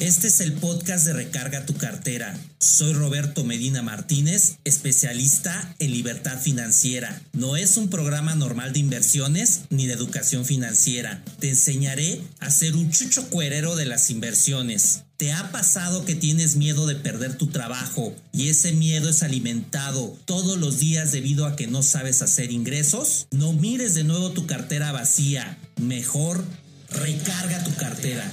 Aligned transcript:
Este 0.00 0.28
es 0.28 0.40
el 0.40 0.54
podcast 0.54 1.04
de 1.04 1.12
Recarga 1.12 1.66
tu 1.66 1.74
cartera. 1.74 2.34
Soy 2.58 2.94
Roberto 2.94 3.44
Medina 3.44 3.82
Martínez, 3.82 4.56
especialista 4.64 5.74
en 5.78 5.90
libertad 5.90 6.40
financiera. 6.40 7.20
No 7.34 7.54
es 7.54 7.76
un 7.76 7.90
programa 7.90 8.34
normal 8.34 8.72
de 8.72 8.78
inversiones 8.78 9.60
ni 9.68 9.86
de 9.86 9.92
educación 9.92 10.46
financiera. 10.46 11.22
Te 11.38 11.50
enseñaré 11.50 12.22
a 12.38 12.50
ser 12.50 12.76
un 12.76 12.90
chucho 12.90 13.28
cuerero 13.28 13.76
de 13.76 13.84
las 13.84 14.08
inversiones. 14.08 15.02
¿Te 15.18 15.32
ha 15.32 15.52
pasado 15.52 16.06
que 16.06 16.14
tienes 16.14 16.56
miedo 16.56 16.86
de 16.86 16.94
perder 16.94 17.36
tu 17.36 17.48
trabajo 17.48 18.16
y 18.32 18.48
ese 18.48 18.72
miedo 18.72 19.10
es 19.10 19.22
alimentado 19.22 20.16
todos 20.24 20.56
los 20.56 20.78
días 20.78 21.12
debido 21.12 21.44
a 21.44 21.56
que 21.56 21.66
no 21.66 21.82
sabes 21.82 22.22
hacer 22.22 22.52
ingresos? 22.52 23.26
No 23.32 23.52
mires 23.52 23.92
de 23.92 24.04
nuevo 24.04 24.30
tu 24.30 24.46
cartera 24.46 24.92
vacía. 24.92 25.58
Mejor 25.76 26.42
recarga 26.88 27.62
tu 27.64 27.74
cartera. 27.74 28.32